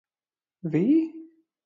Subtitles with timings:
[0.71, 0.83] Vi?